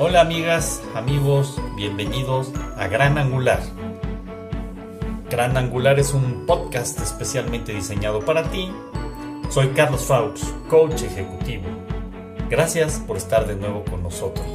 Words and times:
Hola 0.00 0.20
amigas, 0.20 0.80
amigos, 0.94 1.60
bienvenidos 1.74 2.52
a 2.76 2.86
Gran 2.86 3.18
Angular. 3.18 3.58
Gran 5.28 5.56
Angular 5.56 5.98
es 5.98 6.14
un 6.14 6.46
podcast 6.46 7.00
especialmente 7.00 7.72
diseñado 7.72 8.20
para 8.20 8.48
ti. 8.48 8.70
Soy 9.50 9.70
Carlos 9.70 10.04
Faux, 10.04 10.54
coach 10.70 11.02
ejecutivo. 11.02 11.64
Gracias 12.48 13.00
por 13.08 13.16
estar 13.16 13.44
de 13.48 13.56
nuevo 13.56 13.84
con 13.90 14.04
nosotros. 14.04 14.46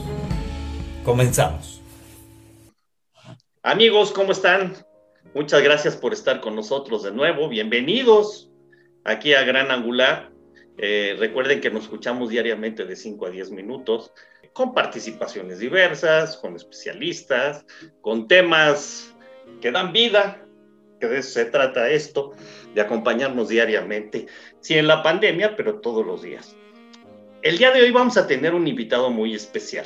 Comenzamos. 1.03 1.81
Amigos, 3.63 4.13
¿cómo 4.13 4.31
están? 4.31 4.77
Muchas 5.35 5.61
gracias 5.61 5.97
por 5.97 6.13
estar 6.13 6.39
con 6.39 6.55
nosotros 6.55 7.03
de 7.03 7.11
nuevo. 7.11 7.49
Bienvenidos 7.49 8.49
aquí 9.03 9.33
a 9.33 9.43
Gran 9.43 9.71
Angular. 9.71 10.32
Eh, 10.77 11.15
recuerden 11.19 11.61
que 11.61 11.69
nos 11.69 11.83
escuchamos 11.83 12.29
diariamente 12.29 12.85
de 12.85 12.95
5 12.95 13.27
a 13.27 13.29
10 13.29 13.51
minutos 13.51 14.11
con 14.53 14.73
participaciones 14.73 15.59
diversas, 15.59 16.37
con 16.37 16.55
especialistas, 16.55 17.65
con 18.01 18.27
temas 18.27 19.15
que 19.61 19.71
dan 19.71 19.91
vida, 19.93 20.45
que 20.99 21.07
de 21.07 21.19
eso 21.19 21.31
se 21.31 21.45
trata 21.45 21.89
esto, 21.89 22.33
de 22.73 22.81
acompañarnos 22.81 23.49
diariamente, 23.49 24.27
sí 24.61 24.75
en 24.75 24.87
la 24.87 25.03
pandemia, 25.03 25.55
pero 25.55 25.79
todos 25.79 26.05
los 26.05 26.21
días. 26.21 26.55
El 27.41 27.57
día 27.57 27.71
de 27.71 27.81
hoy 27.81 27.91
vamos 27.91 28.15
a 28.17 28.25
tener 28.25 28.53
un 28.53 28.67
invitado 28.67 29.09
muy 29.09 29.33
especial. 29.33 29.85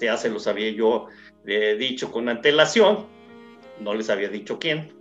Ya 0.00 0.16
se 0.16 0.30
los 0.30 0.46
había 0.46 0.70
yo 0.70 1.08
eh, 1.44 1.76
dicho 1.78 2.10
con 2.10 2.28
antelación, 2.28 3.06
no 3.80 3.94
les 3.94 4.08
había 4.08 4.28
dicho 4.28 4.58
quién, 4.58 4.94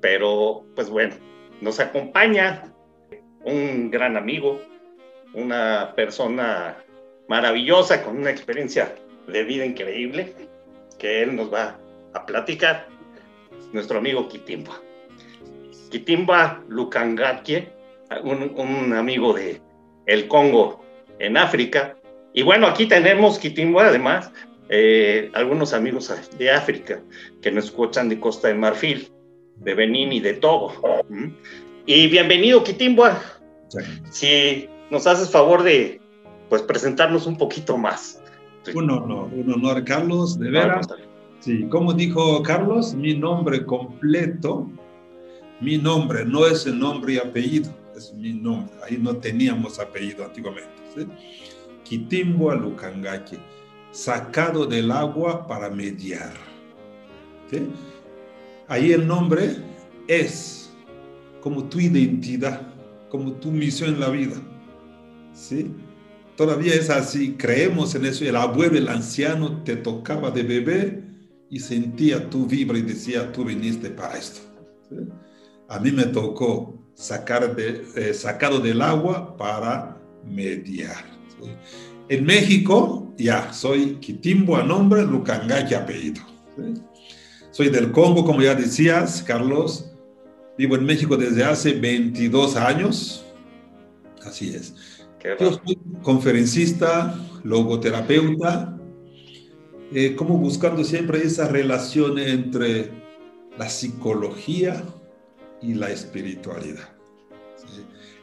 pero 0.00 0.66
pues 0.74 0.90
bueno, 0.90 1.14
nos 1.60 1.78
acompaña 1.80 2.75
un 3.46 3.90
gran 3.90 4.16
amigo, 4.16 4.60
una 5.32 5.92
persona 5.94 6.76
maravillosa, 7.28 8.02
con 8.02 8.18
una 8.18 8.30
experiencia 8.30 8.94
de 9.28 9.44
vida 9.44 9.64
increíble, 9.64 10.34
que 10.98 11.22
él 11.22 11.36
nos 11.36 11.52
va 11.52 11.78
a 12.12 12.26
platicar, 12.26 12.88
nuestro 13.72 13.98
amigo 13.98 14.28
Kitimba. 14.28 14.80
Kitimba 15.90 16.62
Lukangakye, 16.68 17.68
un, 18.22 18.92
amigo 18.92 19.32
de 19.32 19.60
el 20.06 20.26
Congo 20.28 20.84
en 21.18 21.36
África. 21.36 21.96
Y 22.32 22.42
bueno, 22.42 22.66
aquí 22.66 22.86
tenemos 22.86 23.38
Kitimba, 23.38 23.88
además, 23.88 24.32
eh, 24.68 25.30
algunos 25.34 25.72
amigos 25.72 26.12
de 26.36 26.50
África 26.50 27.00
que 27.40 27.52
nos 27.52 27.66
escuchan 27.66 28.08
de 28.08 28.18
Costa 28.18 28.48
de 28.48 28.54
Marfil, 28.54 29.08
de 29.56 29.74
Benín 29.74 30.12
y 30.12 30.20
de 30.20 30.34
Togo. 30.34 30.72
Y 31.86 32.08
bienvenido, 32.08 32.64
Kitimba. 32.64 33.35
Si 34.10 34.68
nos 34.90 35.06
haces 35.06 35.30
favor 35.30 35.62
de 35.62 36.00
pues 36.48 36.62
presentarnos 36.62 37.26
un 37.26 37.36
poquito 37.36 37.76
más. 37.76 38.22
Un 38.74 38.90
honor, 38.90 39.30
un 39.32 39.52
honor, 39.52 39.84
Carlos, 39.84 40.38
de 40.38 40.50
veras. 40.50 40.86
Sí, 41.40 41.66
como 41.68 41.92
dijo 41.92 42.42
Carlos, 42.42 42.94
mi 42.94 43.14
nombre 43.14 43.64
completo, 43.64 44.68
mi 45.60 45.78
nombre 45.78 46.24
no 46.24 46.46
es 46.46 46.66
el 46.66 46.78
nombre 46.78 47.14
y 47.14 47.18
apellido, 47.18 47.70
es 47.96 48.12
mi 48.14 48.32
nombre. 48.32 48.74
Ahí 48.84 48.98
no 48.98 49.16
teníamos 49.16 49.78
apellido 49.78 50.24
antiguamente. 50.24 50.70
¿sí? 50.94 51.06
Kitimbo 51.84 52.52
Lukangaki, 52.54 53.38
sacado 53.92 54.66
del 54.66 54.90
agua 54.90 55.46
para 55.46 55.70
mediar. 55.70 56.32
¿sí? 57.50 57.68
Ahí 58.68 58.92
el 58.92 59.06
nombre 59.06 59.56
es 60.08 60.72
como 61.40 61.64
tu 61.64 61.78
identidad, 61.78 62.60
como 63.16 63.32
tu 63.32 63.50
misión 63.50 63.94
en 63.94 64.00
la 64.00 64.08
vida. 64.10 64.36
¿sí? 65.34 65.70
Todavía 66.36 66.74
es 66.74 66.90
así, 66.90 67.32
creemos 67.32 67.94
en 67.94 68.06
eso. 68.06 68.24
El 68.24 68.36
abuelo, 68.36 68.76
el 68.76 68.88
anciano, 68.88 69.62
te 69.62 69.76
tocaba 69.76 70.30
de 70.30 70.42
bebé 70.42 71.02
y 71.50 71.60
sentía 71.60 72.28
tu 72.28 72.46
vibra 72.46 72.78
y 72.78 72.82
decía, 72.82 73.32
tú 73.32 73.44
viniste 73.44 73.90
para 73.90 74.18
esto. 74.18 74.40
A 75.68 75.78
mí 75.78 75.90
me 75.92 76.04
tocó 76.04 76.78
sacar 76.94 77.56
de, 77.56 77.84
eh, 77.96 78.14
sacado 78.14 78.60
del 78.60 78.82
agua 78.82 79.36
para 79.36 79.98
mediar. 80.24 81.04
En 82.08 82.24
México, 82.24 83.14
ya, 83.16 83.52
soy 83.52 83.96
Quitimbo 83.96 84.56
a 84.56 84.62
nombre, 84.62 85.02
Lucangay 85.04 85.72
apellido. 85.74 86.22
Soy 87.50 87.70
del 87.70 87.90
Congo, 87.90 88.24
como 88.24 88.42
ya 88.42 88.54
decías, 88.54 89.22
Carlos. 89.22 89.85
Vivo 90.58 90.76
en 90.76 90.84
México 90.84 91.16
desde 91.16 91.44
hace 91.44 91.72
22 91.72 92.56
años. 92.56 93.24
Así 94.24 94.54
es. 94.54 94.74
Yo 95.40 95.52
soy 95.52 95.78
conferencista, 96.02 97.18
logoterapeuta, 97.42 98.78
eh, 99.92 100.14
como 100.14 100.38
buscando 100.38 100.84
siempre 100.84 101.22
esa 101.22 101.48
relación 101.48 102.18
entre 102.18 102.90
la 103.58 103.68
psicología 103.68 104.84
y 105.60 105.74
la 105.74 105.90
espiritualidad. 105.90 106.88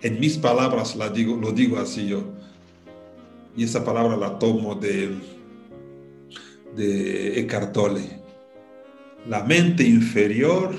En 0.02 0.20
mis 0.20 0.38
palabras 0.38 0.96
la 0.96 1.10
digo, 1.10 1.36
lo 1.36 1.52
digo 1.52 1.78
así 1.78 2.08
yo, 2.08 2.24
y 3.56 3.64
esa 3.64 3.84
palabra 3.84 4.18
la 4.18 4.40
tomo 4.40 4.76
de, 4.76 5.16
de 6.76 7.40
Eckhart 7.40 7.74
Tolle. 7.74 8.20
La 9.28 9.44
mente 9.44 9.84
inferior, 9.84 10.74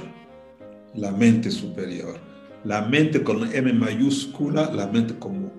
la 0.94 1.10
mente 1.10 1.50
superior. 1.50 2.19
La 2.65 2.82
mente 2.82 3.22
con 3.22 3.55
M 3.55 3.72
mayúscula, 3.72 4.72
la 4.72 4.87
mente 4.87 5.19
como 5.19 5.53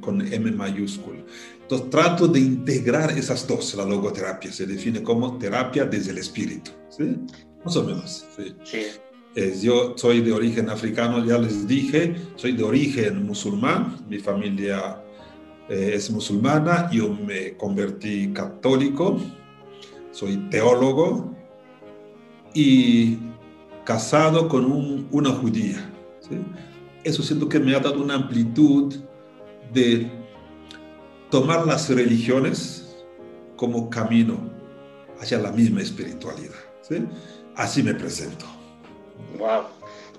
con 0.00 0.20
M 0.20 0.50
mayúscula. 0.52 1.20
Entonces 1.62 1.90
trato 1.90 2.28
de 2.28 2.40
integrar 2.40 3.10
esas 3.10 3.46
dos. 3.46 3.74
La 3.74 3.84
logoterapia 3.84 4.52
se 4.52 4.66
define 4.66 5.02
como 5.02 5.36
terapia 5.38 5.84
desde 5.84 6.12
el 6.12 6.18
espíritu. 6.18 6.70
¿sí? 6.88 7.16
Más 7.64 7.76
o 7.76 7.84
menos. 7.84 8.26
¿sí? 8.36 8.78
yo 9.62 9.94
soy 9.96 10.20
de 10.20 10.32
origen 10.32 10.68
africano, 10.68 11.24
ya 11.24 11.38
les 11.38 11.66
dije, 11.66 12.16
soy 12.36 12.52
de 12.52 12.64
origen 12.64 13.24
musulmán, 13.24 14.04
mi 14.08 14.18
familia 14.18 15.00
eh, 15.68 15.92
es 15.94 16.10
musulmana, 16.10 16.90
yo 16.90 17.14
me 17.14 17.56
convertí 17.56 18.32
católico, 18.32 19.20
soy 20.10 20.36
teólogo 20.50 21.36
y 22.54 23.18
casado 23.88 24.48
con 24.48 24.66
un, 24.66 25.08
una 25.12 25.30
judía. 25.30 25.78
¿sí? 26.20 26.38
Eso 27.04 27.22
siento 27.22 27.48
que 27.48 27.58
me 27.58 27.74
ha 27.74 27.80
dado 27.80 28.02
una 28.02 28.16
amplitud 28.16 28.94
de 29.72 30.10
tomar 31.30 31.66
las 31.66 31.88
religiones 31.88 33.02
como 33.56 33.88
camino 33.88 34.38
hacia 35.18 35.38
la 35.38 35.52
misma 35.52 35.80
espiritualidad. 35.80 36.52
¿sí? 36.82 37.02
Así 37.56 37.82
me 37.82 37.94
presento. 37.94 38.44
Wow. 39.38 39.62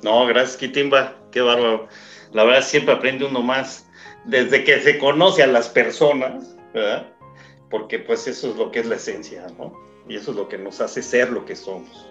No, 0.01 0.25
gracias, 0.25 0.57
Kitimba. 0.57 1.15
Qué 1.29 1.41
bárbaro. 1.41 1.87
La 2.33 2.45
verdad, 2.45 2.63
siempre 2.63 2.95
aprende 2.95 3.25
uno 3.25 3.43
más 3.43 3.85
desde 4.25 4.63
que 4.63 4.81
se 4.81 4.97
conoce 4.97 5.43
a 5.43 5.47
las 5.47 5.69
personas, 5.69 6.55
¿verdad? 6.73 7.13
Porque 7.69 7.99
pues 7.99 8.25
eso 8.25 8.49
es 8.49 8.55
lo 8.55 8.71
que 8.71 8.79
es 8.79 8.87
la 8.87 8.95
esencia, 8.95 9.45
¿no? 9.59 9.71
Y 10.07 10.15
eso 10.15 10.31
es 10.31 10.37
lo 10.37 10.49
que 10.49 10.57
nos 10.57 10.81
hace 10.81 11.03
ser 11.03 11.29
lo 11.29 11.45
que 11.45 11.55
somos. 11.55 12.09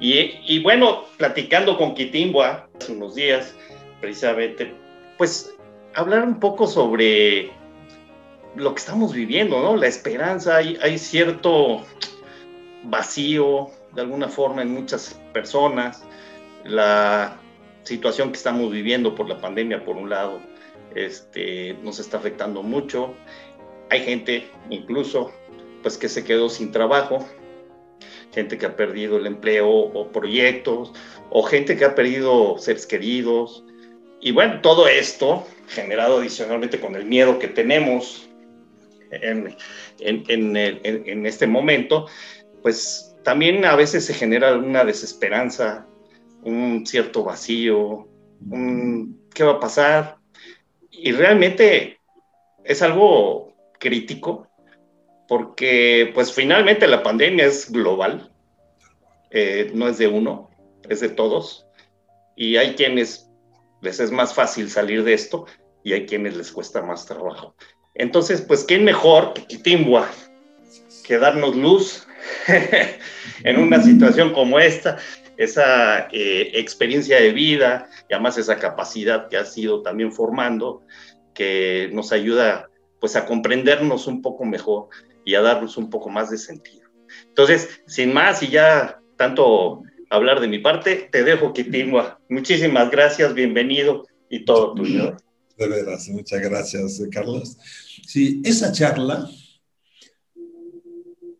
Y, 0.00 0.62
bueno, 0.62 1.04
platicando 1.18 1.76
con 1.76 1.94
Kitimba 1.94 2.68
hace 2.80 2.92
unos 2.92 3.14
días, 3.14 3.54
precisamente, 4.00 4.72
pues 5.18 5.54
hablar 5.94 6.24
un 6.24 6.40
poco 6.40 6.66
sobre 6.66 7.50
lo 8.56 8.74
que 8.74 8.78
estamos 8.78 9.12
viviendo, 9.12 9.60
¿no? 9.60 9.76
La 9.76 9.86
esperanza, 9.86 10.56
hay, 10.56 10.78
hay 10.82 10.96
cierto 10.96 11.84
vacío 12.84 13.68
de 13.92 14.00
alguna 14.00 14.28
forma 14.28 14.62
en 14.62 14.72
muchas 14.72 15.20
personas, 15.32 16.02
la 16.64 17.36
situación 17.82 18.30
que 18.30 18.36
estamos 18.36 18.70
viviendo 18.70 19.14
por 19.14 19.28
la 19.28 19.40
pandemia, 19.40 19.84
por 19.84 19.96
un 19.96 20.08
lado, 20.08 20.40
este, 20.94 21.74
nos 21.82 21.98
está 21.98 22.18
afectando 22.18 22.62
mucho. 22.62 23.14
Hay 23.90 24.00
gente 24.00 24.48
incluso 24.70 25.32
pues 25.82 25.96
que 25.96 26.08
se 26.08 26.24
quedó 26.24 26.48
sin 26.48 26.72
trabajo, 26.72 27.26
gente 28.32 28.58
que 28.58 28.66
ha 28.66 28.76
perdido 28.76 29.16
el 29.16 29.26
empleo 29.26 29.68
o 29.68 30.08
proyectos, 30.12 30.92
o 31.30 31.42
gente 31.42 31.76
que 31.76 31.84
ha 31.84 31.94
perdido 31.94 32.58
seres 32.58 32.86
queridos. 32.86 33.64
Y 34.20 34.32
bueno, 34.32 34.60
todo 34.60 34.88
esto 34.88 35.46
generado 35.68 36.18
adicionalmente 36.18 36.80
con 36.80 36.94
el 36.94 37.04
miedo 37.04 37.38
que 37.38 37.48
tenemos 37.48 38.28
en, 39.10 39.56
en, 39.98 41.26
este 41.26 41.46
momento, 41.46 42.06
pues 42.62 43.16
también 43.24 43.64
a 43.64 43.76
veces 43.76 44.04
se 44.04 44.14
genera 44.14 44.56
una 44.56 44.84
desesperanza, 44.84 45.86
un 46.42 46.86
cierto 46.86 47.24
vacío, 47.24 48.08
un 48.48 49.20
qué 49.34 49.44
va 49.44 49.52
a 49.52 49.60
pasar. 49.60 50.18
Y 50.90 51.12
realmente 51.12 51.98
es 52.64 52.82
algo 52.82 53.54
crítico 53.78 54.49
porque 55.30 56.10
pues 56.12 56.32
finalmente 56.32 56.88
la 56.88 57.04
pandemia 57.04 57.46
es 57.46 57.70
global, 57.70 58.32
eh, 59.30 59.70
no 59.72 59.86
es 59.86 59.96
de 59.98 60.08
uno, 60.08 60.50
es 60.88 60.98
de 60.98 61.08
todos. 61.08 61.68
Y 62.34 62.56
hay 62.56 62.74
quienes 62.74 63.30
les 63.80 64.00
es 64.00 64.10
más 64.10 64.34
fácil 64.34 64.68
salir 64.68 65.04
de 65.04 65.14
esto 65.14 65.46
y 65.84 65.92
hay 65.92 66.04
quienes 66.04 66.36
les 66.36 66.50
cuesta 66.50 66.82
más 66.82 67.06
trabajo. 67.06 67.54
Entonces, 67.94 68.40
pues, 68.42 68.64
¿quién 68.64 68.82
mejor 68.82 69.32
que 69.32 69.46
Kitimbua 69.46 70.10
que 71.04 71.16
darnos 71.16 71.54
luz 71.54 72.08
en 73.44 73.56
una 73.56 73.80
situación 73.84 74.32
como 74.32 74.58
esta, 74.58 74.98
esa 75.36 76.08
eh, 76.10 76.50
experiencia 76.54 77.20
de 77.20 77.30
vida 77.30 77.88
y 78.08 78.14
además 78.14 78.36
esa 78.36 78.58
capacidad 78.58 79.28
que 79.28 79.36
ha 79.36 79.44
sido 79.44 79.82
también 79.82 80.10
formando, 80.10 80.82
que 81.34 81.88
nos 81.92 82.10
ayuda 82.10 82.68
pues 82.98 83.14
a 83.14 83.26
comprendernos 83.26 84.08
un 84.08 84.22
poco 84.22 84.44
mejor 84.44 84.88
y 85.30 85.36
a 85.36 85.42
darnos 85.42 85.76
un 85.76 85.88
poco 85.88 86.10
más 86.10 86.28
de 86.28 86.38
sentido. 86.38 86.90
Entonces, 87.28 87.68
sin 87.86 88.12
más 88.12 88.42
y 88.42 88.48
ya 88.48 89.00
tanto 89.16 89.82
hablar 90.10 90.40
de 90.40 90.48
mi 90.48 90.58
parte, 90.58 91.08
te 91.12 91.22
dejo, 91.22 91.52
Kitingua. 91.52 92.20
Muchísimas 92.28 92.90
gracias, 92.90 93.32
bienvenido 93.32 94.04
y 94.28 94.44
todo 94.44 94.74
tuyo. 94.74 95.16
De 95.56 95.68
veras, 95.68 96.08
muchas 96.08 96.40
gracias, 96.40 97.00
Carlos. 97.12 97.56
Sí, 98.04 98.42
esa 98.44 98.72
charla 98.72 99.30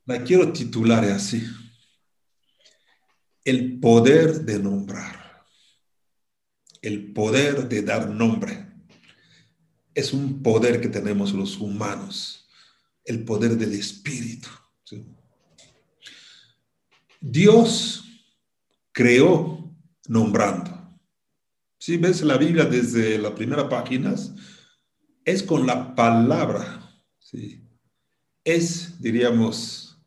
la 0.07 0.23
quiero 0.23 0.53
titular 0.53 1.05
así. 1.07 1.43
El 3.45 3.81
poder 3.81 4.43
de 4.43 4.61
nombrar. 4.61 5.45
El 6.81 7.13
poder 7.13 7.69
de 7.69 7.83
dar 7.83 8.09
nombre. 8.09 8.67
Es 9.95 10.13
un 10.13 10.45
poder 10.45 10.81
que 10.81 10.89
tenemos 10.89 11.33
los 11.33 11.59
humanos. 11.59 12.40
El 13.05 13.25
poder 13.25 13.57
del 13.57 13.73
espíritu. 13.73 14.49
Dios 17.21 18.05
creó 18.93 19.75
nombrando. 20.09 20.81
Si 21.79 21.97
ves 21.97 22.23
la 22.23 22.37
Biblia 22.37 22.65
desde 22.65 23.19
las 23.19 23.33
primeras 23.33 23.67
páginas, 23.67 24.35
es 25.25 25.43
con 25.43 25.67
la 25.67 25.95
palabra. 25.95 26.91
¿sí? 27.19 27.63
Es, 28.45 29.01
diríamos, 29.01 29.99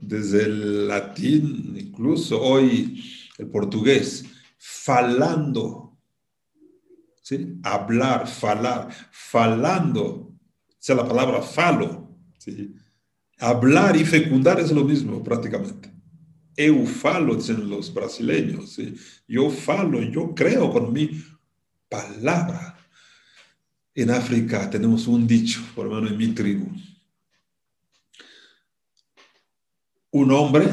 desde 0.00 0.44
el 0.44 0.88
latín, 0.88 1.76
incluso 1.78 2.40
hoy 2.40 3.02
el 3.38 3.48
portugués, 3.48 4.24
falando. 4.58 5.96
¿sí? 7.22 7.58
Hablar, 7.62 8.26
falar, 8.26 8.88
falando. 9.12 10.02
O 10.02 10.38
sea, 10.78 10.96
la 10.96 11.06
palabra 11.06 11.42
falo. 11.42 12.01
¿Sí? 12.42 12.74
Hablar 13.38 13.96
y 13.96 14.04
fecundar 14.04 14.60
es 14.60 14.70
lo 14.72 14.84
mismo 14.84 15.22
prácticamente. 15.22 15.90
Eu 16.56 16.86
falo, 16.86 17.34
dicen 17.34 17.68
los 17.68 17.92
brasileños. 17.92 18.78
Yo 19.26 19.50
falo, 19.50 20.02
yo 20.02 20.34
creo 20.34 20.70
con 20.70 20.92
mi 20.92 21.24
palabra. 21.88 22.78
En 23.94 24.10
África 24.10 24.68
tenemos 24.70 25.06
un 25.06 25.26
dicho, 25.26 25.60
por 25.74 25.86
lo 25.86 25.94
menos 25.94 26.12
en 26.12 26.18
mi 26.18 26.28
tribu. 26.28 26.66
Un 30.10 30.30
hombre 30.30 30.66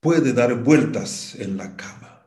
puede 0.00 0.32
dar 0.32 0.62
vueltas 0.62 1.34
en 1.34 1.56
la 1.56 1.76
cama, 1.76 2.26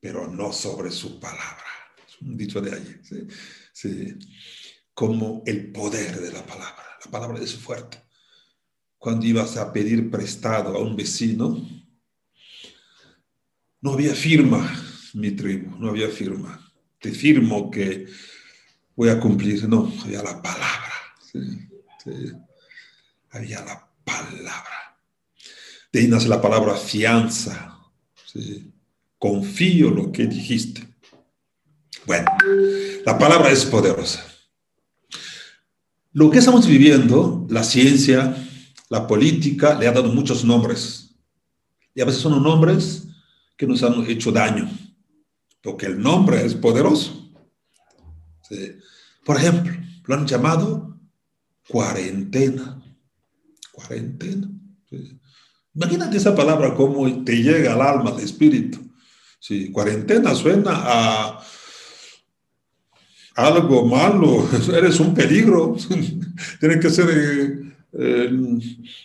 pero 0.00 0.28
no 0.28 0.52
sobre 0.52 0.90
su 0.90 1.18
palabra. 1.18 1.64
Es 2.06 2.20
un 2.20 2.36
dicho 2.36 2.60
de 2.60 2.72
allí. 2.72 2.96
¿sí? 3.72 4.16
Como 4.94 5.42
el 5.44 5.72
poder 5.72 6.20
de 6.20 6.32
la 6.32 6.46
palabra. 6.46 6.84
La 7.04 7.10
palabra 7.10 7.42
es 7.42 7.54
fuerte 7.54 8.04
cuando 9.04 9.26
ibas 9.26 9.58
a 9.58 9.70
pedir 9.70 10.10
prestado 10.10 10.74
a 10.74 10.80
un 10.80 10.96
vecino, 10.96 11.62
no 13.82 13.92
había 13.92 14.14
firma, 14.14 14.66
mi 15.12 15.32
tribu, 15.32 15.76
no 15.76 15.90
había 15.90 16.08
firma. 16.08 16.58
Te 16.98 17.12
firmo 17.12 17.70
que 17.70 18.06
voy 18.96 19.10
a 19.10 19.20
cumplir, 19.20 19.68
no, 19.68 19.92
había 20.02 20.22
la 20.22 20.40
palabra. 20.40 20.94
Había 23.32 23.62
la 23.62 23.86
palabra. 24.02 24.96
De 25.92 26.08
nace 26.08 26.26
la 26.26 26.40
palabra 26.40 26.74
fianza. 26.74 27.78
Confío 29.18 29.90
lo 29.90 30.10
que 30.10 30.24
dijiste. 30.24 30.80
Bueno, 32.06 32.30
la 33.04 33.18
palabra 33.18 33.50
es 33.50 33.66
poderosa. 33.66 34.33
Lo 36.14 36.30
que 36.30 36.38
estamos 36.38 36.68
viviendo, 36.68 37.44
la 37.50 37.64
ciencia, 37.64 38.36
la 38.88 39.04
política 39.04 39.76
le 39.76 39.88
ha 39.88 39.92
dado 39.92 40.12
muchos 40.12 40.44
nombres. 40.44 41.10
Y 41.92 42.00
a 42.00 42.04
veces 42.04 42.22
son 42.22 42.40
nombres 42.40 43.08
que 43.56 43.66
nos 43.66 43.82
han 43.82 44.08
hecho 44.08 44.30
daño, 44.30 44.70
porque 45.60 45.86
el 45.86 46.00
nombre 46.00 46.44
es 46.46 46.54
poderoso. 46.54 47.32
Por 49.24 49.36
ejemplo, 49.38 49.72
lo 50.04 50.14
han 50.14 50.24
llamado 50.24 51.00
cuarentena. 51.68 52.80
Cuarentena. 53.72 54.48
Imagínate 55.74 56.16
esa 56.16 56.36
palabra 56.36 56.76
cómo 56.76 57.24
te 57.24 57.42
llega 57.42 57.74
al 57.74 57.82
alma, 57.82 58.10
al 58.10 58.20
espíritu. 58.20 58.78
Sí, 59.40 59.72
cuarentena 59.72 60.32
suena 60.32 60.70
a 60.74 61.43
algo 63.34 63.86
malo, 63.86 64.48
eres 64.76 65.00
un 65.00 65.14
peligro, 65.14 65.76
tiene 66.60 66.78
que 66.78 66.90
ser 66.90 67.06
eh, 67.10 67.72
eh, 67.92 68.58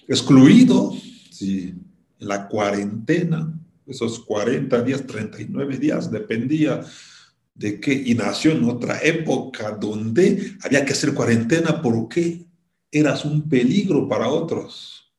excluido, 0.08 0.94
sí, 1.32 1.74
la 2.20 2.48
cuarentena, 2.48 3.54
esos 3.88 4.20
40 4.20 4.82
días, 4.84 5.06
39 5.06 5.78
días, 5.78 6.12
dependía 6.12 6.82
de 7.56 7.80
qué, 7.80 7.94
y 7.94 8.14
nació 8.14 8.52
en 8.52 8.64
otra 8.66 9.00
época 9.04 9.72
donde 9.72 10.54
había 10.62 10.86
que 10.86 10.94
hacer 10.94 11.14
cuarentena 11.14 11.82
porque 11.82 12.46
eras 12.92 13.26
un 13.26 13.50
peligro 13.50 14.08
para 14.08 14.30
otros. 14.30 15.12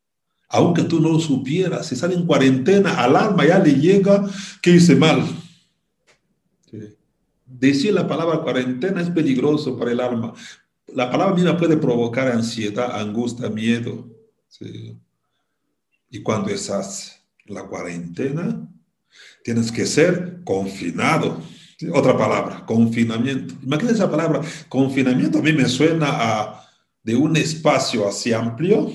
Aunque 0.48 0.82
tú 0.82 1.00
no 1.00 1.10
lo 1.10 1.20
supieras, 1.20 1.86
si 1.86 1.96
sale 1.96 2.14
en 2.14 2.26
cuarentena, 2.26 2.94
al 2.94 3.14
alma 3.14 3.46
ya 3.46 3.58
le 3.58 3.72
llega 3.72 4.28
que 4.60 4.74
hice 4.74 4.96
mal. 4.96 5.24
Decir 7.60 7.92
la 7.92 8.08
palabra 8.08 8.40
cuarentena 8.40 9.02
es 9.02 9.10
peligroso 9.10 9.78
para 9.78 9.92
el 9.92 10.00
alma, 10.00 10.32
la 10.94 11.10
palabra 11.10 11.34
misma 11.34 11.58
puede 11.58 11.76
provocar 11.76 12.28
ansiedad, 12.28 12.98
angustia, 12.98 13.50
miedo. 13.50 14.08
Y 16.08 16.22
cuando 16.22 16.48
estás 16.48 17.22
en 17.44 17.54
la 17.54 17.64
cuarentena, 17.64 18.66
tienes 19.44 19.70
que 19.70 19.84
ser 19.84 20.40
confinado. 20.42 21.42
Otra 21.92 22.16
palabra, 22.16 22.64
confinamiento. 22.64 23.54
Imagínate 23.62 23.94
esa 23.94 24.10
palabra, 24.10 24.40
confinamiento 24.68 25.38
a 25.38 25.42
mí 25.42 25.52
me 25.52 25.66
suena 25.66 26.08
a 26.10 26.66
de 27.02 27.14
un 27.14 27.36
espacio 27.36 28.08
así 28.08 28.32
amplio, 28.32 28.90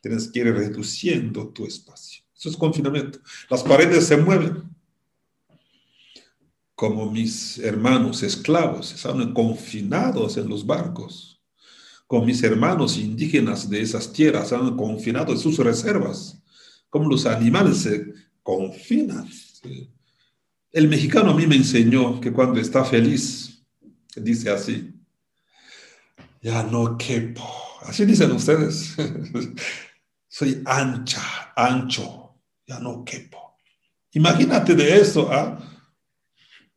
tienes 0.00 0.28
que 0.28 0.40
ir 0.40 0.54
reduciendo 0.54 1.48
tu 1.48 1.66
espacio. 1.66 2.22
Eso 2.36 2.48
es 2.48 2.56
confinamiento. 2.56 3.18
Las 3.50 3.64
paredes 3.64 4.06
se 4.06 4.16
mueven. 4.16 4.77
Como 6.78 7.10
mis 7.10 7.58
hermanos 7.58 8.22
esclavos, 8.22 8.92
estaban 8.92 9.34
confinados 9.34 10.36
en 10.36 10.48
los 10.48 10.64
barcos. 10.64 11.42
Como 12.06 12.26
mis 12.26 12.40
hermanos 12.44 12.98
indígenas 12.98 13.68
de 13.68 13.80
esas 13.80 14.12
tierras, 14.12 14.44
estaban 14.44 14.76
confinados 14.76 15.34
en 15.34 15.38
sus 15.40 15.58
reservas. 15.58 16.40
Como 16.88 17.08
los 17.08 17.26
animales 17.26 17.78
se 17.78 18.12
confinan. 18.44 19.28
El 20.70 20.86
mexicano 20.86 21.32
a 21.32 21.34
mí 21.34 21.48
me 21.48 21.56
enseñó 21.56 22.20
que 22.20 22.32
cuando 22.32 22.60
está 22.60 22.84
feliz, 22.84 23.60
dice 24.14 24.48
así, 24.48 24.94
ya 26.40 26.62
no 26.62 26.96
quepo. 26.96 27.42
Así 27.82 28.04
dicen 28.04 28.30
ustedes. 28.30 28.94
Soy 30.28 30.62
ancha, 30.64 31.52
ancho, 31.56 32.36
ya 32.68 32.78
no 32.78 33.04
quepo. 33.04 33.56
Imagínate 34.12 34.76
de 34.76 34.96
eso, 35.00 35.28
¿ah? 35.32 35.74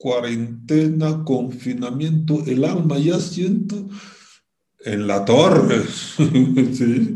Cuarentena, 0.02 1.24
confinamiento, 1.24 2.44
el 2.48 2.66
alma 2.66 2.98
ya 2.98 3.20
siento 3.20 3.88
en 4.80 5.06
la 5.06 5.24
torre. 5.24 5.84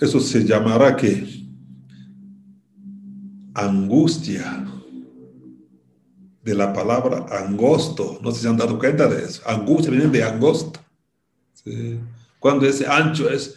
Eso 0.00 0.20
se 0.20 0.44
llamará 0.44 0.94
que 0.94 1.48
angustia 3.54 4.64
de 6.44 6.54
la 6.54 6.72
palabra 6.72 7.26
angosto. 7.28 8.20
No 8.22 8.30
sé 8.30 8.36
si 8.36 8.42
se 8.44 8.48
han 8.48 8.56
dado 8.56 8.78
cuenta 8.78 9.08
de 9.08 9.24
eso. 9.24 9.42
Angustia 9.46 9.90
viene 9.90 10.06
de 10.06 10.22
angosto. 10.22 10.78
Cuando 12.38 12.66
ese 12.66 12.86
ancho 12.86 13.28
es... 13.28 13.56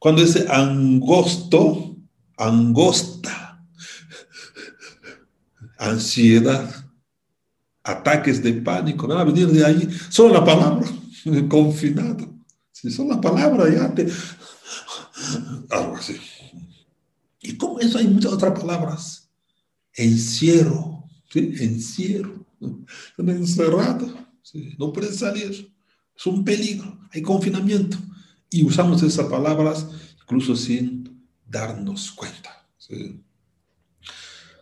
Cuando 0.00 0.22
ese 0.22 0.46
angosto, 0.50 1.94
angosta, 2.36 3.49
ansiedad, 5.80 6.84
ataques 7.82 8.42
de 8.42 8.52
pánico, 8.52 9.08
van 9.08 9.18
a 9.18 9.24
venir 9.24 9.48
de 9.48 9.64
ahí. 9.64 9.88
Solo 10.10 10.34
la 10.34 10.44
palabra, 10.44 10.86
confinado. 11.48 12.28
Si 12.70 12.90
son 12.90 13.08
la 13.08 13.20
palabra, 13.20 13.68
ya 13.72 13.92
te... 13.94 14.06
Algo 15.70 15.96
así. 15.96 16.16
Y 17.40 17.56
como 17.56 17.80
eso 17.80 17.98
hay 17.98 18.08
muchas 18.08 18.32
otras 18.32 18.58
palabras. 18.58 19.28
Encierro, 19.94 21.04
¿sí? 21.30 21.54
Encierro. 21.58 22.46
Encerrado. 23.16 24.12
no 24.78 24.92
puedes 24.92 25.16
salir, 25.18 25.72
es 26.16 26.26
un 26.26 26.44
peligro, 26.44 26.98
hay 27.10 27.22
confinamiento. 27.22 27.96
Y 28.50 28.62
usamos 28.64 29.02
esas 29.02 29.26
palabras 29.26 29.86
incluso 30.22 30.54
sin 30.54 31.26
darnos 31.46 32.12
cuenta. 32.12 32.66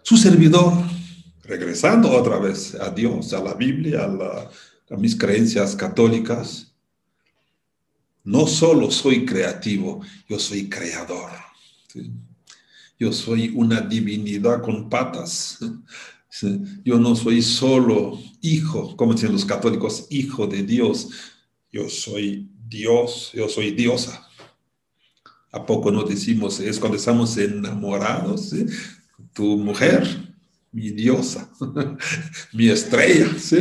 Su 0.02 0.16
servidor, 0.16 0.72
regresando 1.48 2.10
otra 2.12 2.38
vez 2.38 2.74
a 2.74 2.90
Dios, 2.90 3.32
a 3.32 3.42
la 3.42 3.54
Biblia, 3.54 4.04
a, 4.04 4.96
mis 4.96 5.16
creencias 5.16 5.74
católicas, 5.74 6.74
no 8.22 8.46
solo 8.46 8.90
soy 8.90 9.24
creativo, 9.24 10.02
yo 10.28 10.38
soy 10.38 10.68
creador. 10.68 11.30
Yo 12.98 13.12
soy 13.12 13.52
una 13.54 13.80
divinidad 13.80 14.62
con 14.62 14.88
patas. 14.88 15.58
Yo 16.84 16.98
no 16.98 17.16
soy 17.16 17.40
solo 17.40 18.20
hijo, 18.42 18.94
como 18.96 19.14
dicen 19.14 19.32
los 19.32 19.46
católicos, 19.46 20.06
hijo 20.10 20.46
de 20.46 20.62
Dios. 20.62 21.08
Yo 21.72 21.88
soy 21.88 22.48
Dios, 22.68 23.30
yo 23.32 23.48
soy 23.48 23.72
diosa. 23.72 24.28
¿A 25.50 25.64
poco 25.64 25.90
no 25.90 26.04
decimos? 26.04 26.60
Es 26.60 26.78
cuando 26.78 26.98
estamos 26.98 27.36
enamorados. 27.38 28.54
Tu 29.32 29.56
mujer, 29.56 30.27
mi 30.78 30.90
diosa, 30.90 31.50
mi 32.52 32.68
estrella, 32.68 33.28
¿sí? 33.38 33.58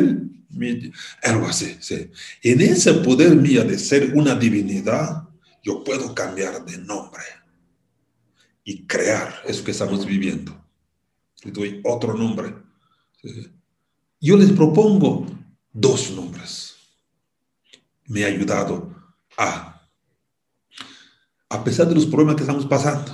algo 1.24 1.48
así, 1.48 1.78
¿sí? 1.80 2.10
En 2.42 2.62
ese 2.62 2.94
poder 2.94 3.36
mío 3.36 3.64
de 3.64 3.78
ser 3.78 4.14
una 4.16 4.36
divinidad, 4.36 5.24
yo 5.64 5.84
puedo 5.84 6.14
cambiar 6.16 6.64
de 6.66 6.78
nombre 6.78 7.24
y 8.64 8.86
crear 8.86 9.42
eso 9.46 9.64
que 9.64 9.72
estamos 9.72 10.06
viviendo. 10.06 10.56
Le 11.44 11.52
doy 11.52 11.82
otro 11.84 12.14
nombre. 12.14 12.56
Yo 14.20 14.38
les 14.38 14.52
propongo 14.52 15.28
dos 15.74 16.12
nombres. 16.12 16.76
Me 18.06 18.24
ha 18.24 18.28
ayudado 18.28 18.96
a, 19.38 19.82
a 21.50 21.64
pesar 21.64 21.88
de 21.88 21.96
los 21.96 22.06
problemas 22.06 22.36
que 22.36 22.44
estamos 22.44 22.66
pasando, 22.66 23.12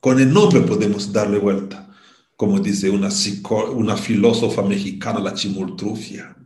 con 0.00 0.20
el 0.20 0.32
nombre 0.32 0.60
podemos 0.60 1.12
darle 1.12 1.38
vuelta, 1.38 1.93
como 2.36 2.58
dice 2.60 2.90
una, 2.90 3.10
filósofa 3.96 4.62
mexicana, 4.62 5.20
la 5.20 5.34
chimultrufia. 5.34 6.36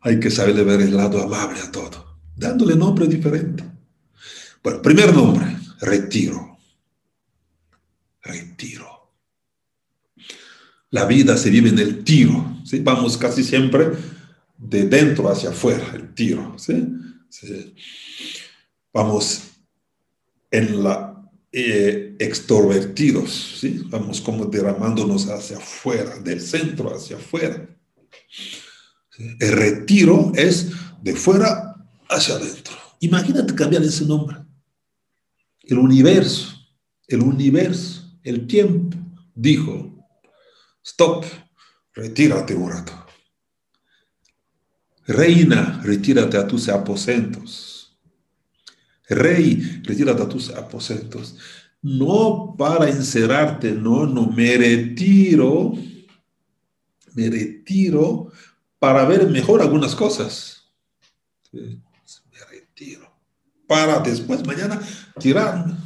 Hay 0.00 0.20
que 0.20 0.30
saberle 0.30 0.64
ver 0.64 0.80
el 0.80 0.96
lado 0.96 1.22
amable 1.22 1.60
a 1.60 1.70
todo, 1.70 2.18
dándole 2.34 2.76
nombre 2.76 3.06
diferente. 3.06 3.64
Bueno, 4.62 4.82
primer 4.82 5.14
nombre, 5.14 5.58
retiro. 5.80 6.58
Retiro. 8.22 9.12
La 10.90 11.04
vida 11.04 11.36
se 11.36 11.50
vive 11.50 11.68
en 11.68 11.78
el 11.78 12.02
tiro. 12.02 12.58
¿sí? 12.64 12.80
Vamos 12.80 13.16
casi 13.16 13.44
siempre 13.44 13.90
de 14.56 14.88
dentro 14.88 15.30
hacia 15.30 15.50
afuera, 15.50 15.92
el 15.94 16.14
tiro. 16.14 16.56
¿sí? 16.58 16.84
Vamos 18.92 19.42
en 20.50 20.82
la 20.82 21.15
eh, 21.52 22.16
extrovertidos, 22.18 23.58
¿sí? 23.60 23.82
vamos 23.86 24.20
como 24.20 24.46
derramándonos 24.46 25.28
hacia 25.28 25.58
afuera, 25.58 26.18
del 26.18 26.40
centro 26.40 26.94
hacia 26.94 27.16
afuera. 27.16 27.68
El 29.18 29.52
retiro 29.52 30.32
es 30.34 30.70
de 31.02 31.14
fuera 31.14 31.74
hacia 32.08 32.34
adentro. 32.34 32.74
Imagínate 33.00 33.54
cambiar 33.54 33.82
ese 33.82 34.04
nombre 34.04 34.46
el 35.66 35.78
universo, 35.78 36.54
el 37.08 37.22
universo, 37.22 38.02
el 38.22 38.46
tiempo, 38.46 38.96
dijo, 39.34 40.08
stop, 40.82 41.24
retírate 41.92 42.54
un 42.54 42.70
rato. 42.70 42.92
Reina, 45.06 45.80
retírate 45.84 46.36
a 46.36 46.46
tus 46.46 46.68
aposentos. 46.68 47.75
Rey, 49.08 49.80
retírate 49.84 50.22
a 50.22 50.28
tus 50.28 50.50
aposentos. 50.50 51.36
No 51.82 52.54
para 52.58 52.88
encerrarte, 52.88 53.72
no, 53.72 54.06
no, 54.06 54.26
me 54.26 54.56
retiro, 54.56 55.74
me 57.14 57.30
retiro 57.30 58.32
para 58.78 59.04
ver 59.04 59.28
mejor 59.30 59.62
algunas 59.62 59.94
cosas. 59.94 60.72
Me 61.52 61.80
retiro 62.50 63.16
para 63.66 64.00
después, 64.00 64.44
mañana, 64.46 64.80
tirarme. 65.18 65.76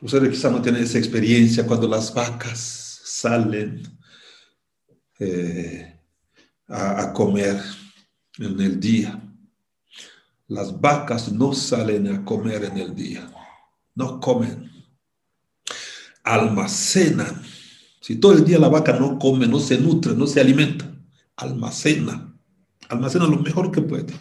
Ustedes 0.00 0.30
quizá 0.30 0.50
no 0.50 0.62
tienen 0.62 0.84
esa 0.84 0.98
experiencia 0.98 1.66
cuando 1.66 1.88
las 1.88 2.14
vacas 2.14 3.00
salen 3.04 3.82
eh, 5.18 5.98
a, 6.68 7.12
comer 7.12 7.60
en 8.38 8.60
el 8.60 8.78
día. 8.78 9.20
Las 10.48 10.80
vacas 10.80 11.32
no 11.32 11.52
salen 11.52 12.08
a 12.08 12.24
comer 12.24 12.64
en 12.64 12.78
el 12.78 12.94
día, 12.94 13.30
no 13.94 14.18
comen, 14.18 14.70
almacenan. 16.24 17.42
Si 18.00 18.16
todo 18.16 18.32
el 18.32 18.44
día 18.44 18.58
la 18.58 18.68
vaca 18.68 18.94
no 18.98 19.18
come, 19.18 19.46
no 19.46 19.60
se 19.60 19.78
nutre, 19.78 20.14
no 20.14 20.26
se 20.26 20.40
alimenta, 20.40 20.90
almacena, 21.36 22.34
almacena 22.88 23.26
lo 23.26 23.38
mejor 23.38 23.70
que 23.70 23.82
puede 23.82 24.14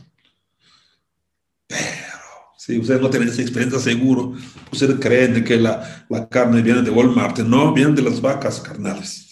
si 2.67 2.77
ustedes 2.77 2.99
no 2.99 3.09
tienen 3.09 3.29
esa 3.29 3.41
experiencia, 3.41 3.79
seguro, 3.79 4.33
ustedes 4.73 4.97
creen 4.99 5.41
que 5.45 5.55
la, 5.55 6.05
la, 6.09 6.27
carne 6.27 6.61
viene 6.61 6.81
de 6.81 6.91
Walmart. 6.91 7.39
No, 7.39 7.73
viene 7.73 7.93
de 7.93 8.01
las 8.01 8.19
vacas 8.19 8.59
carnales. 8.59 9.29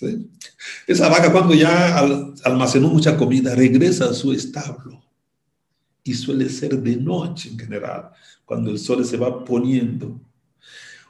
Esa 0.88 1.10
vaca 1.10 1.34
cuando 1.34 1.54
ya 1.54 2.00
almacenó 2.46 2.88
mucha 2.88 3.18
comida, 3.18 3.54
regresa 3.54 4.06
a 4.06 4.14
su 4.14 4.32
establo. 4.32 5.05
Y 6.06 6.14
suele 6.14 6.48
ser 6.50 6.78
de 6.82 6.96
noche 6.96 7.50
en 7.50 7.60
general, 7.60 8.12
cuando 8.46 8.70
el 8.70 8.80
sol 8.80 9.04
se 9.04 9.18
va 9.18 9.44
poniendo. 9.44 10.22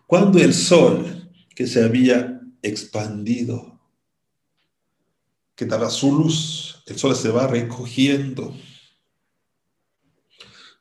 Cuando 0.07 0.39
el 0.39 0.53
sol 0.53 1.29
que 1.53 1.67
se 1.67 1.83
había 1.83 2.41
expandido, 2.63 3.79
que 5.53 5.65
daba 5.65 5.89
su 5.89 6.11
luz, 6.11 6.81
el 6.87 6.97
sol 6.97 7.15
se 7.15 7.29
va 7.29 7.45
recogiendo 7.45 8.55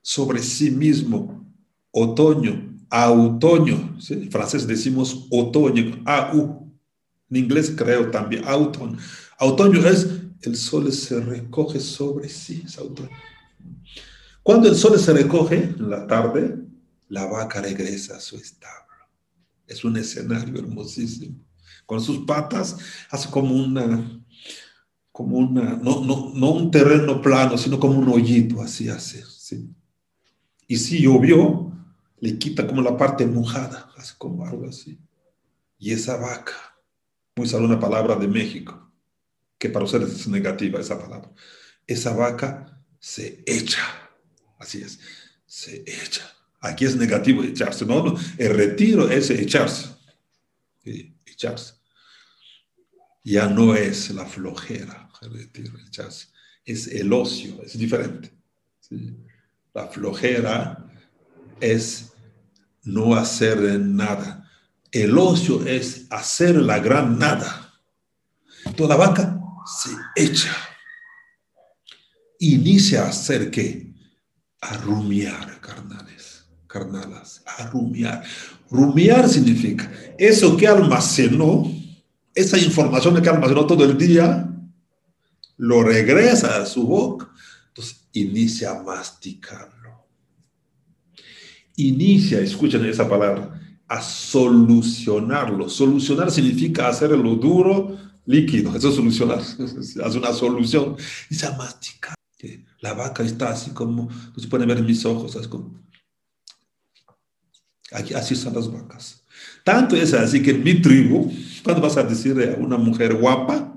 sobre 0.00 0.42
sí 0.42 0.70
mismo. 0.70 1.44
Otoño, 1.90 2.76
a 2.90 3.10
otoño. 3.10 3.96
En 4.08 4.30
francés 4.30 4.66
decimos 4.66 5.26
otoño, 5.30 6.02
A-U. 6.04 6.72
En 7.30 7.36
inglés 7.36 7.74
creo 7.76 8.10
también, 8.10 8.44
autumn. 8.44 8.96
Otoño 9.40 9.84
es 9.88 10.08
el 10.42 10.56
sol 10.56 10.92
se 10.92 11.20
recoge 11.20 11.80
sobre 11.80 12.28
sí, 12.28 12.62
es 12.64 12.78
otoño. 12.78 13.10
Cuando 14.42 14.68
el 14.68 14.74
sol 14.74 14.98
se 14.98 15.12
recoge 15.12 15.56
en 15.56 15.90
la 15.90 16.06
tarde, 16.06 16.56
la 17.08 17.26
vaca 17.26 17.60
regresa 17.60 18.16
a 18.16 18.20
su 18.20 18.36
establo. 18.36 18.84
Es 19.66 19.84
un 19.84 19.96
escenario 19.96 20.58
hermosísimo. 20.58 21.36
Con 21.86 22.00
sus 22.00 22.26
patas 22.26 22.76
hace 23.10 23.30
como 23.30 23.54
una, 23.54 24.22
como 25.12 25.38
una, 25.38 25.76
no, 25.76 26.04
no, 26.04 26.32
no 26.34 26.50
un 26.50 26.70
terreno 26.70 27.22
plano, 27.22 27.56
sino 27.56 27.78
como 27.78 27.98
un 27.98 28.08
hoyito, 28.08 28.60
así 28.60 28.88
hace. 28.88 29.24
Y 30.66 30.76
si 30.76 31.00
llovió, 31.00 31.72
le 32.20 32.38
quita 32.38 32.66
como 32.66 32.82
la 32.82 32.96
parte 32.96 33.26
mojada, 33.26 33.90
así 33.96 34.14
como 34.18 34.46
algo 34.46 34.66
así. 34.66 34.98
Y 35.78 35.92
esa 35.92 36.16
vaca, 36.16 36.54
muy 37.36 37.46
usar 37.46 37.62
una 37.62 37.78
palabra 37.78 38.16
de 38.16 38.28
México, 38.28 38.90
que 39.58 39.68
para 39.68 39.84
ustedes 39.84 40.14
es 40.14 40.28
negativa 40.28 40.80
esa 40.80 40.98
palabra. 40.98 41.30
Esa 41.86 42.14
vaca 42.14 42.73
se 43.04 43.44
echa, 43.44 43.82
así 44.58 44.80
es, 44.80 44.98
se 45.44 45.84
echa. 45.86 46.22
Aquí 46.58 46.86
es 46.86 46.96
negativo 46.96 47.44
echarse, 47.44 47.84
no, 47.84 48.02
no, 48.02 48.18
el 48.38 48.54
retiro 48.54 49.10
es 49.10 49.28
echarse, 49.28 49.90
echarse. 51.26 51.74
Ya 53.22 53.46
no 53.46 53.74
es 53.74 54.08
la 54.08 54.24
flojera, 54.24 55.10
el 55.20 55.34
retiro, 55.34 55.78
echarse, 55.86 56.28
es 56.64 56.86
el 56.86 57.12
ocio, 57.12 57.62
es 57.62 57.76
diferente. 57.76 58.32
La 59.74 59.86
flojera 59.88 60.90
es 61.60 62.10
no 62.84 63.16
hacer 63.16 63.78
nada. 63.80 64.50
El 64.90 65.18
ocio 65.18 65.66
es 65.66 66.06
hacer 66.08 66.56
la 66.56 66.78
gran 66.78 67.18
nada. 67.18 67.82
Toda 68.74 68.96
vaca 68.96 69.38
se 69.66 69.90
echa. 70.16 70.73
Inicia 72.40 73.04
a 73.04 73.08
hacer 73.08 73.50
qué? 73.50 73.92
A 74.60 74.76
rumiar, 74.78 75.60
carnales, 75.60 76.44
carnalas, 76.66 77.42
a 77.46 77.66
rumiar. 77.66 78.22
Rumiar 78.70 79.28
significa 79.28 79.90
eso 80.18 80.56
que 80.56 80.66
almacenó, 80.66 81.70
esa 82.34 82.58
información 82.58 83.20
que 83.22 83.28
almacenó 83.28 83.66
todo 83.66 83.84
el 83.84 83.96
día, 83.96 84.50
lo 85.56 85.82
regresa 85.82 86.60
a 86.60 86.66
su 86.66 86.84
boca 86.84 87.30
entonces, 87.74 88.06
inicia 88.12 88.70
a 88.70 88.82
masticarlo. 88.84 90.06
Inicia, 91.74 92.38
escuchen 92.38 92.84
esa 92.84 93.08
palabra, 93.08 93.60
a 93.88 94.00
solucionarlo. 94.00 95.68
Solucionar 95.68 96.30
significa 96.30 96.86
hacerlo 96.86 97.34
duro, 97.34 97.98
líquido, 98.26 98.76
eso 98.76 98.90
es 98.90 98.94
solucionar, 98.94 99.40
es 99.58 99.96
una 100.14 100.32
solución. 100.32 100.96
Y 101.28 101.34
se 101.34 101.46
La 102.80 102.94
vaca 102.94 103.22
está 103.22 103.50
así 103.50 103.70
como, 103.70 104.08
no 104.08 104.42
se 104.42 104.48
puede 104.48 104.66
ver 104.66 104.82
mis 104.82 105.04
ojos, 105.04 105.36
así 105.36 105.48
como, 105.48 105.84
Aquí, 107.94 108.12
así 108.14 108.34
son 108.34 108.54
las 108.54 108.70
vacas. 108.70 109.22
Tanto 109.62 109.94
es 109.96 110.12
así 110.14 110.42
que 110.42 110.50
en 110.50 110.64
mi 110.64 110.80
tribu, 110.80 111.30
cuando 111.62 111.82
vas 111.82 111.96
a 111.96 112.02
decirle 112.02 112.52
a 112.52 112.56
una 112.56 112.76
mujer 112.76 113.14
guapa, 113.14 113.70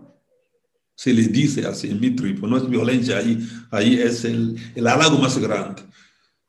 se 0.95 1.13
le 1.13 1.27
dice 1.27 1.65
así 1.65 1.89
en 1.89 2.00
mi 2.00 2.09
tribu, 2.12 2.47
no 2.47 2.57
es 2.57 2.67
violencia, 2.67 3.17
ahí, 3.17 3.47
ahí 3.69 3.95
es 3.95 4.25
el, 4.25 4.57
el 4.75 4.88
halago 4.88 5.19
más 5.19 5.38
grande. 5.38 5.83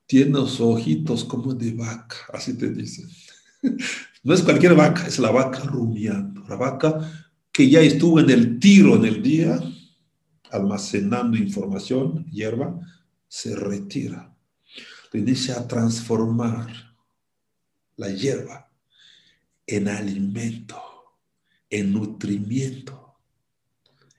Tiene 0.06 0.30
los 0.30 0.58
ojitos 0.60 1.25
como 1.25 1.54
de 1.54 1.72
vaca, 1.72 2.16
así 2.32 2.54
te 2.54 2.70
dicen. 2.70 3.08
No 4.25 4.34
es 4.34 4.42
cualquier 4.42 4.75
vaca, 4.75 5.06
es 5.06 5.20
la 5.20 5.30
vaca 5.30 5.60
rumiando, 5.60 6.44
la 6.48 6.56
vaca 6.56 7.00
que 7.52 7.70
ya 7.70 7.80
estuvo 7.80 8.18
en 8.18 8.28
el 8.28 8.58
tiro 8.58 8.96
en 8.96 9.04
el 9.04 9.22
día, 9.22 9.62
almacenando 10.50 11.36
información, 11.36 12.24
hierba, 12.30 12.80
se 13.28 13.54
retira. 13.54 14.34
Inicia 15.12 15.58
a 15.58 15.68
transformar 15.68 16.68
la 17.96 18.10
hierba 18.10 18.70
en 19.66 19.88
alimento, 19.88 20.80
en 21.70 21.92
nutrimiento. 21.92 23.16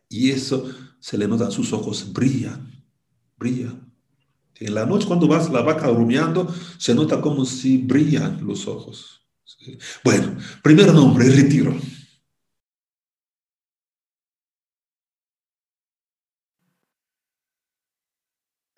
Y 0.07 0.31
eso 0.31 0.69
se 0.99 1.17
le 1.17 1.27
nota, 1.27 1.51
sus 1.51 1.71
ojos 1.73 2.11
brillan, 2.11 2.83
brillan. 3.37 3.91
En 4.55 4.75
la 4.75 4.85
noche 4.85 5.07
cuando 5.07 5.27
vas 5.27 5.49
la 5.49 5.61
vaca 5.61 5.87
rumiando, 5.87 6.53
se 6.77 6.93
nota 6.93 7.21
como 7.21 7.45
si 7.45 7.77
brillan 7.77 8.45
los 8.45 8.67
ojos. 8.67 9.21
Bueno, 10.03 10.37
primer 10.61 10.93
nombre, 10.93 11.29
retiro. 11.29 11.75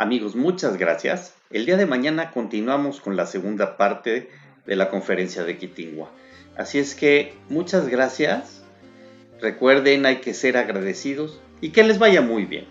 Amigos, 0.02 0.36
muchas 0.36 0.78
gracias. 0.78 1.36
El 1.52 1.68
día 1.68 1.78
de 1.78 1.86
mañana 1.86 2.32
continuamos 2.32 3.00
con 3.00 3.16
la 3.16 3.28
segunda 3.28 3.78
parte 3.78 4.32
de 4.66 4.76
la 4.76 4.90
conferencia 4.90 5.44
de 5.44 5.60
Quitingua. 5.60 6.10
Así 6.58 6.80
es 6.80 6.96
que 6.96 7.36
muchas 7.50 7.88
gracias. 7.88 8.64
Recuerden, 9.40 10.08
hay 10.08 10.16
que 10.16 10.34
ser 10.34 10.58
agradecidos 10.58 11.40
y 11.62 11.70
que 11.70 11.84
les 11.84 12.00
vaya 12.00 12.24
muy 12.24 12.46
bien. 12.46 12.66